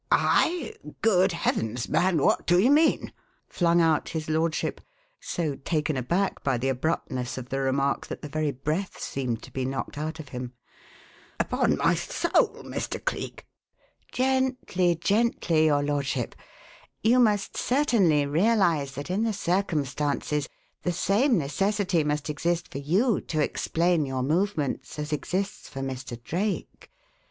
"I? 0.11 0.73
Good 1.03 1.31
heavens, 1.31 1.87
man, 1.87 2.17
what 2.23 2.47
do 2.47 2.57
you 2.57 2.71
mean?" 2.71 3.13
flung 3.47 3.79
out 3.79 4.09
his 4.17 4.31
lordship, 4.31 4.81
so 5.19 5.57
taken 5.57 5.95
aback 5.95 6.43
by 6.43 6.57
the 6.57 6.69
abruptness 6.69 7.37
of 7.37 7.49
the 7.49 7.59
remark 7.59 8.07
that 8.07 8.23
the 8.23 8.27
very 8.27 8.49
breath 8.51 8.97
seemed 8.99 9.43
to 9.43 9.51
be 9.53 9.63
knocked 9.63 9.99
out 9.99 10.19
of 10.19 10.29
him. 10.29 10.53
"Upon 11.39 11.77
my 11.77 11.93
soul, 11.93 12.63
Mr. 12.63 13.05
Cleek" 13.05 13.45
"Gently, 14.11 14.95
gently, 14.95 15.65
your 15.65 15.83
lordship. 15.83 16.33
You 17.03 17.19
must 17.19 17.55
certainly 17.55 18.25
realize 18.25 18.93
that 18.93 19.11
in 19.11 19.21
the 19.21 19.33
circumstances 19.33 20.49
the 20.81 20.91
same 20.93 21.37
necessity 21.37 22.03
must 22.03 22.27
exist 22.27 22.71
for 22.71 22.79
you 22.79 23.21
to 23.27 23.39
explain 23.39 24.07
your 24.07 24.23
movements 24.23 24.97
as 24.97 25.13
exists 25.13 25.69
for 25.69 25.81
Mr. 25.81 26.19
Drake. 26.23 26.89